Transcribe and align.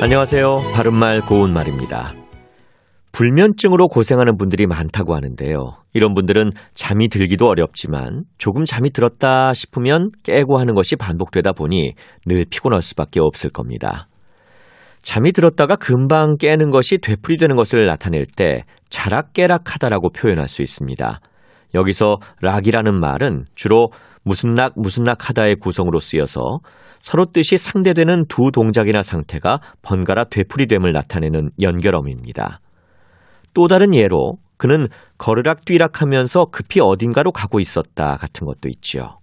안녕하세요. 0.00 0.60
바른말 0.74 1.22
고운말입니다. 1.22 2.12
불면증으로 3.10 3.88
고생하는 3.88 4.36
분들이 4.36 4.64
많다고 4.68 5.16
하는데요. 5.16 5.72
이런 5.92 6.14
분들은 6.14 6.50
잠이 6.72 7.08
들기도 7.08 7.48
어렵지만 7.48 8.22
조금 8.38 8.64
잠이 8.64 8.90
들었다 8.90 9.52
싶으면 9.52 10.12
깨고 10.22 10.56
하는 10.56 10.74
것이 10.74 10.94
반복되다 10.94 11.50
보니 11.50 11.94
늘 12.26 12.44
피곤할 12.48 12.80
수밖에 12.80 13.18
없을 13.20 13.50
겁니다. 13.50 14.06
잠이 15.00 15.32
들었다가 15.32 15.74
금방 15.74 16.36
깨는 16.36 16.70
것이 16.70 16.98
되풀이되는 16.98 17.56
것을 17.56 17.86
나타낼 17.86 18.24
때 18.24 18.62
자락깨락하다라고 18.90 20.10
표현할 20.10 20.46
수 20.46 20.62
있습니다. 20.62 21.20
여기서 21.74 22.16
락이라는 22.40 22.98
말은 22.98 23.44
주로 23.54 23.90
무슨 24.22 24.54
락 24.54 24.72
무슨 24.76 25.04
락 25.04 25.28
하다의 25.28 25.56
구성으로 25.56 25.98
쓰여서 25.98 26.60
서로 26.98 27.24
뜻이 27.24 27.56
상대되는 27.56 28.24
두 28.28 28.50
동작이나 28.52 29.02
상태가 29.02 29.60
번갈아 29.82 30.24
되풀이됨을 30.24 30.92
나타내는 30.92 31.50
연결어입니다. 31.60 32.60
또 33.54 33.68
다른 33.68 33.94
예로 33.94 34.34
그는 34.56 34.88
걸으락 35.16 35.64
뛰락 35.64 36.02
하면서 36.02 36.44
급히 36.46 36.80
어딘가로 36.80 37.32
가고 37.32 37.60
있었다 37.60 38.16
같은 38.16 38.46
것도 38.46 38.68
있지요. 38.68 39.18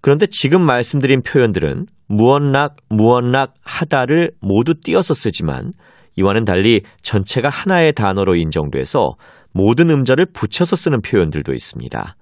그런데 0.00 0.26
지금 0.26 0.64
말씀드린 0.64 1.20
표현들은 1.22 1.86
무언락, 2.06 2.76
무언락 2.88 3.54
하다를 3.62 4.30
모두 4.40 4.74
띄어서 4.80 5.14
쓰지만 5.14 5.72
이와는 6.14 6.44
달리 6.44 6.82
전체가 7.02 7.48
하나의 7.48 7.92
단어로 7.92 8.36
인정돼서 8.36 9.14
모든 9.56 9.88
음절을 9.88 10.26
붙여서 10.34 10.76
쓰는 10.76 11.00
표현들도 11.00 11.54
있습니다. 11.54 12.14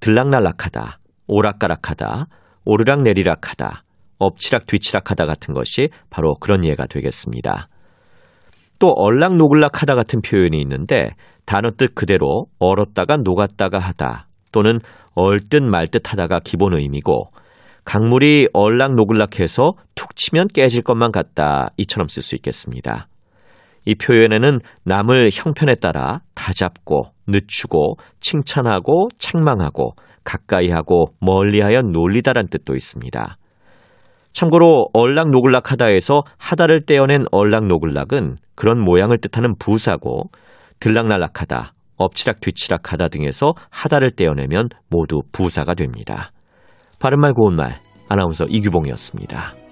들락날락하다, 0.00 0.98
오락가락하다, 1.28 2.26
오르락내리락하다, 2.64 3.84
엎치락 4.18 4.66
뒤치락하다 4.66 5.26
같은 5.26 5.54
것이 5.54 5.90
바로 6.10 6.34
그런 6.40 6.64
예가 6.64 6.86
되겠습니다. 6.86 7.68
또 8.80 8.92
얼락노글락하다 8.96 9.94
같은 9.94 10.20
표현이 10.20 10.60
있는데 10.60 11.10
단어 11.44 11.70
뜻 11.70 11.94
그대로 11.94 12.46
얼었다가 12.58 13.18
녹았다가 13.18 13.78
하다 13.78 14.26
또는 14.50 14.80
얼듯 15.14 15.62
말듯 15.62 16.12
하다가 16.12 16.40
기본 16.40 16.76
의미고 16.76 17.30
강물이 17.84 18.48
얼락노글락해서 18.52 19.74
툭 19.94 20.16
치면 20.16 20.48
깨질 20.48 20.82
것만 20.82 21.12
같다 21.12 21.68
이처럼 21.76 22.08
쓸 22.08 22.24
수 22.24 22.34
있겠습니다. 22.34 23.06
이 23.86 23.94
표현에는 23.94 24.58
남을 24.84 25.30
형편에 25.32 25.76
따라 25.76 26.20
다잡고 26.34 27.04
늦추고 27.28 27.96
칭찬하고 28.20 29.08
책망하고 29.16 29.92
가까이하고 30.24 31.06
멀리하여 31.20 31.82
놀리다란 31.82 32.48
뜻도 32.48 32.74
있습니다. 32.74 33.38
참고로 34.32 34.88
얼락노글락하다에서 34.92 36.22
하다를 36.36 36.84
떼어낸 36.84 37.24
얼락노글락은 37.30 38.36
그런 38.54 38.80
모양을 38.84 39.18
뜻하는 39.18 39.54
부사고 39.58 40.24
들락날락하다, 40.80 41.72
엎치락 41.96 42.40
뒤치락하다 42.40 43.08
등에서 43.08 43.54
하다를 43.70 44.10
떼어내면 44.16 44.68
모두 44.90 45.20
부사가 45.32 45.74
됩니다. 45.74 46.32
바른말 46.98 47.32
고운말 47.32 47.80
아나운서 48.08 48.44
이규봉이었습니다. 48.48 49.65